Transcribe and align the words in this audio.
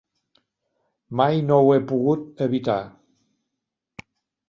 Mai 1.21 1.45
no 1.51 1.61
ho 1.67 1.71
he 1.75 1.79
pogut 1.93 2.45
evitar. 2.49 2.83